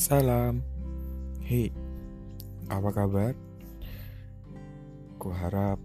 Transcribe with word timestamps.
Salam. 0.00 0.64
Hei, 1.44 1.68
apa 2.72 2.88
kabar? 2.88 3.36
Kuharap 5.20 5.76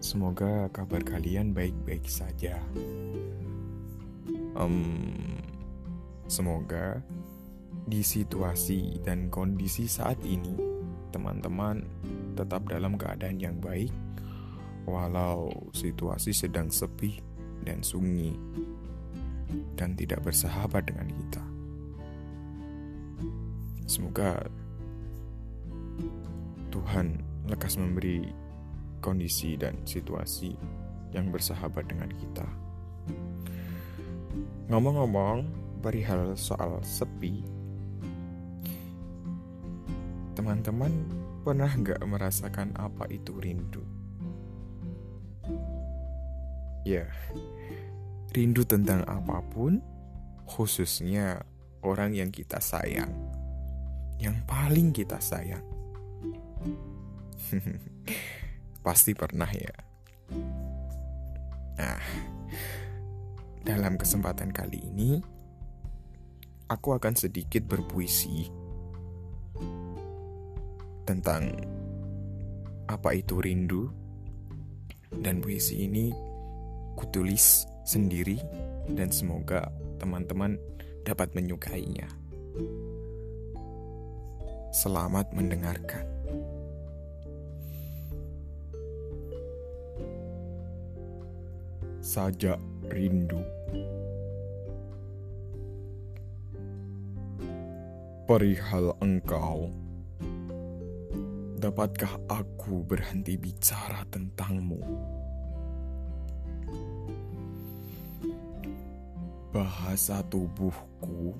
semoga 0.00 0.72
kabar 0.72 1.04
kalian 1.04 1.52
baik-baik 1.52 2.08
saja. 2.08 2.56
Um, 4.56 5.36
semoga 6.32 7.04
di 7.84 8.00
situasi 8.00 9.04
dan 9.04 9.28
kondisi 9.28 9.84
saat 9.84 10.16
ini 10.24 10.56
teman-teman 11.12 11.84
tetap 12.40 12.64
dalam 12.72 12.96
keadaan 12.96 13.36
yang 13.36 13.60
baik 13.60 13.92
walau 14.88 15.52
situasi 15.76 16.32
sedang 16.32 16.72
sepi 16.72 17.20
dan 17.68 17.84
sunyi 17.84 18.32
dan 19.76 19.92
tidak 19.92 20.24
bersahabat 20.24 20.88
dengan 20.88 21.12
kita. 21.12 21.45
Semoga 23.86 24.42
Tuhan 26.74 27.22
lekas 27.46 27.78
memberi 27.78 28.26
kondisi 28.98 29.54
dan 29.54 29.78
situasi 29.86 30.58
yang 31.14 31.30
bersahabat 31.30 31.86
dengan 31.86 32.10
kita. 32.10 32.46
Ngomong-ngomong, 34.66 35.46
perihal 35.78 36.34
soal 36.34 36.82
sepi, 36.82 37.46
teman-teman 40.34 40.90
pernah 41.46 41.70
nggak 41.70 42.02
merasakan 42.02 42.74
apa 42.74 43.06
itu 43.06 43.38
rindu? 43.38 43.86
Ya, 46.82 47.06
rindu 48.34 48.66
tentang 48.66 49.06
apa 49.06 49.38
pun, 49.54 49.78
khususnya 50.50 51.46
orang 51.86 52.18
yang 52.18 52.34
kita 52.34 52.58
sayang 52.58 53.14
yang 54.20 54.36
paling 54.48 54.92
kita 54.92 55.20
sayang. 55.20 55.64
Pasti 58.86 59.12
pernah 59.12 59.48
ya. 59.50 59.74
Nah, 61.76 62.00
dalam 63.60 64.00
kesempatan 64.00 64.54
kali 64.54 64.80
ini, 64.80 65.20
aku 66.70 66.96
akan 66.96 67.14
sedikit 67.18 67.66
berpuisi 67.66 68.48
tentang 71.06 71.54
apa 72.86 73.10
itu 73.14 73.38
rindu, 73.38 73.90
dan 75.22 75.42
puisi 75.42 75.86
ini 75.86 76.10
kutulis 76.98 77.66
sendiri, 77.86 78.38
dan 78.90 79.10
semoga 79.10 79.70
teman-teman 79.98 80.58
dapat 81.06 81.30
menyukainya. 81.34 82.06
Selamat 84.76 85.32
mendengarkan. 85.32 86.04
Sajak 92.04 92.60
rindu. 92.92 93.40
Perihal 98.28 98.92
engkau, 99.00 99.72
dapatkah 101.56 102.20
aku 102.28 102.84
berhenti 102.84 103.40
bicara 103.40 104.04
tentangmu? 104.12 104.84
Bahasa 109.56 110.20
tubuhku 110.28 111.32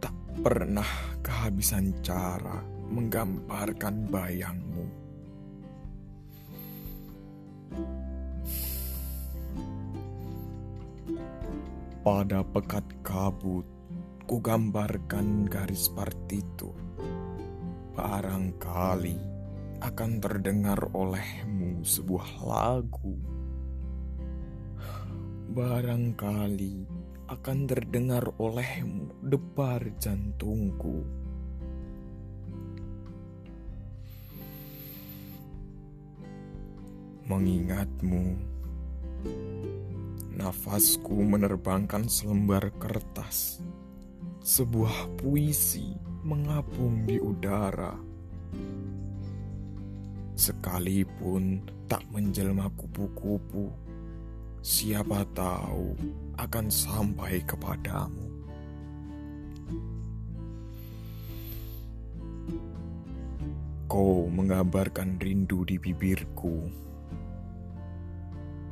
tak 0.00 0.16
pernah 0.40 0.88
kehabisan 1.20 1.92
cara 2.00 2.79
menggambarkan 2.90 4.10
bayangmu. 4.10 4.86
Pada 12.00 12.42
pekat 12.42 12.82
kabut, 13.06 13.62
ku 14.26 14.42
gambarkan 14.42 15.46
garis 15.46 15.86
partitur. 15.94 16.74
Barangkali 17.94 19.20
akan 19.80 20.10
terdengar 20.18 20.80
olehmu 20.90 21.86
sebuah 21.86 22.30
lagu. 22.42 23.14
Barangkali 25.50 26.76
akan 27.30 27.58
terdengar 27.70 28.26
olehmu 28.42 29.14
debar 29.22 29.84
jantungku. 30.02 31.06
Mengingatmu, 37.30 38.34
nafasku 40.34 41.14
menerbangkan 41.14 42.10
selembar 42.10 42.74
kertas, 42.82 43.62
sebuah 44.42 45.14
puisi 45.14 45.94
mengapung 46.26 47.06
di 47.06 47.22
udara. 47.22 47.94
Sekalipun 50.34 51.62
tak 51.86 52.02
menjelma 52.10 52.66
kupu-kupu, 52.74 53.70
siapa 54.58 55.22
tahu 55.30 55.94
akan 56.34 56.66
sampai 56.66 57.46
kepadamu. 57.46 58.26
Kau 63.86 64.26
menggambarkan 64.26 65.22
rindu 65.22 65.62
di 65.62 65.78
bibirku, 65.78 66.89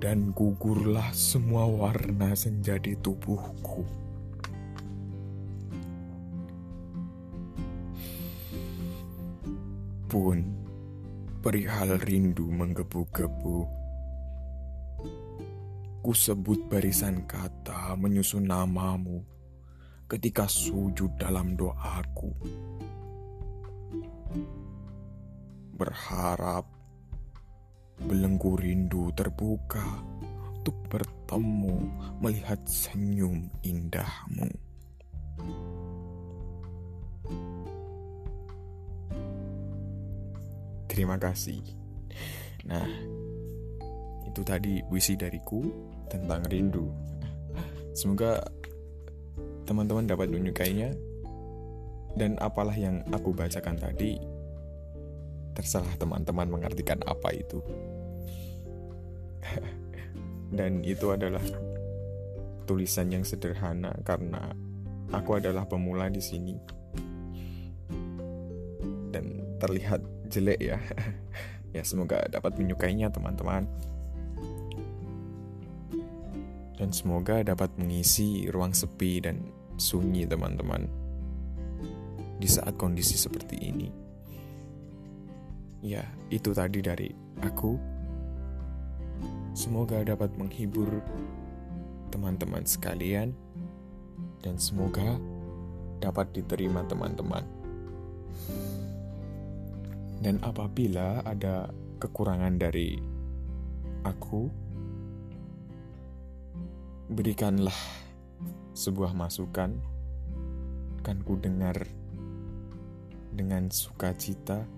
dan 0.00 0.32
gugurlah 0.32 1.12
semua 1.12 1.68
warna 1.68 2.32
senja 2.32 2.80
di 2.80 2.96
tubuhku. 2.96 3.84
Pun 10.10 10.42
perihal 11.44 12.00
rindu 12.02 12.50
menggebu-gebu 12.50 13.80
Ku 16.00 16.16
sebut 16.16 16.64
barisan 16.64 17.28
kata 17.28 17.92
menyusun 17.92 18.48
namamu 18.48 19.20
ketika 20.08 20.48
sujud 20.48 21.12
dalam 21.20 21.52
doaku. 21.60 22.32
Berharap 25.76 26.79
belenggu 28.10 28.58
rindu 28.58 29.14
terbuka 29.14 30.02
untuk 30.58 30.74
bertemu 30.90 31.78
melihat 32.18 32.58
senyum 32.66 33.46
indahmu. 33.62 34.50
Terima 40.90 41.14
kasih. 41.22 41.62
Nah, 42.66 42.90
itu 44.26 44.42
tadi 44.42 44.82
puisi 44.90 45.14
dariku 45.14 45.62
tentang 46.10 46.42
rindu. 46.50 46.90
Semoga 47.94 48.42
teman-teman 49.70 50.10
dapat 50.10 50.34
menyukainya 50.34 50.98
dan 52.18 52.34
apalah 52.42 52.74
yang 52.74 53.06
aku 53.14 53.30
bacakan 53.30 53.78
tadi 53.78 54.18
terserah 55.54 55.94
teman-teman 55.94 56.50
mengartikan 56.50 56.98
apa 57.06 57.36
itu. 57.36 57.62
dan 60.58 60.82
itu 60.84 61.12
adalah 61.12 61.42
tulisan 62.64 63.10
yang 63.10 63.24
sederhana 63.26 63.94
karena 64.06 64.54
aku 65.10 65.38
adalah 65.38 65.66
pemula 65.66 66.06
di 66.08 66.22
sini. 66.22 66.54
Dan 69.10 69.58
terlihat 69.58 70.30
jelek 70.30 70.60
ya. 70.62 70.78
ya 71.76 71.82
semoga 71.86 72.26
dapat 72.26 72.58
menyukainya 72.58 73.10
teman-teman 73.14 73.66
dan 76.80 76.96
semoga 76.96 77.44
dapat 77.44 77.68
mengisi 77.76 78.48
ruang 78.48 78.72
sepi 78.72 79.20
dan 79.20 79.44
sunyi 79.76 80.24
teman-teman 80.24 80.88
di 82.40 82.48
saat 82.48 82.72
kondisi 82.80 83.20
seperti 83.20 83.56
ini. 83.60 83.88
Ya, 85.84 86.08
itu 86.32 86.56
tadi 86.56 86.80
dari 86.80 87.12
aku. 87.44 87.99
Semoga 89.50 90.00
dapat 90.06 90.30
menghibur 90.38 91.02
teman-teman 92.14 92.62
sekalian 92.62 93.34
dan 94.40 94.56
semoga 94.56 95.18
dapat 96.00 96.32
diterima 96.32 96.86
teman-teman. 96.86 97.44
Dan 100.20 100.36
apabila 100.44 101.24
ada 101.24 101.72
kekurangan 102.00 102.60
dari 102.60 103.00
aku, 104.04 104.48
berikanlah 107.10 107.76
sebuah 108.76 109.12
masukan 109.12 109.76
kan 111.00 111.18
ku 111.24 111.34
dengar 111.40 111.88
dengan 113.32 113.72
sukacita 113.72 114.68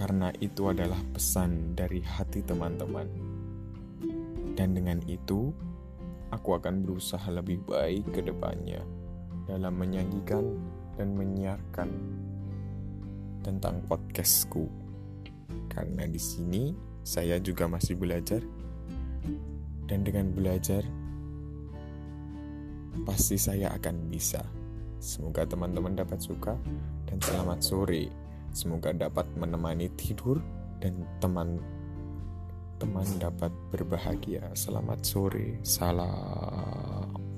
karena 0.00 0.32
itu 0.40 0.72
adalah 0.72 0.96
pesan 1.12 1.76
dari 1.76 2.00
hati 2.00 2.40
teman-teman. 2.40 3.04
Dan 4.56 4.72
dengan 4.72 4.96
itu, 5.04 5.52
aku 6.32 6.56
akan 6.56 6.88
berusaha 6.88 7.28
lebih 7.28 7.60
baik 7.68 8.08
ke 8.08 8.24
depannya 8.24 8.80
dalam 9.44 9.76
menyanyikan 9.76 10.56
dan 10.96 11.12
menyiarkan 11.12 11.92
tentang 13.44 13.84
podcastku. 13.84 14.72
Karena 15.68 16.08
di 16.08 16.16
sini 16.16 16.72
saya 17.04 17.36
juga 17.36 17.68
masih 17.68 18.00
belajar 18.00 18.40
dan 19.84 20.00
dengan 20.00 20.32
belajar 20.32 20.80
pasti 23.04 23.36
saya 23.36 23.68
akan 23.76 24.08
bisa. 24.08 24.40
Semoga 24.96 25.44
teman-teman 25.44 25.92
dapat 25.92 26.24
suka 26.24 26.56
dan 27.04 27.20
selamat 27.20 27.60
sore. 27.60 28.29
Semoga 28.50 28.90
dapat 28.90 29.30
menemani 29.38 29.88
tidur 29.94 30.42
dan 30.82 31.06
teman-teman 31.22 31.62
dapat 33.22 33.54
berbahagia. 33.70 34.50
Selamat 34.58 35.06
sore. 35.06 35.62
Salam. 35.62 37.29